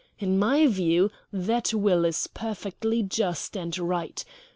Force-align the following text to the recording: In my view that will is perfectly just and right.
In 0.17 0.39
my 0.39 0.65
view 0.65 1.11
that 1.31 1.75
will 1.75 2.05
is 2.05 2.25
perfectly 2.25 3.03
just 3.03 3.55
and 3.55 3.77
right. 3.77 4.25